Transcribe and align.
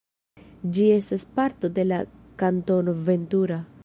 Ĝi 0.77 0.85
estas 0.93 1.25
parto 1.35 1.71
de 1.75 1.85
la 1.91 2.01
Kantono 2.43 2.97
Ventura. 3.11 3.61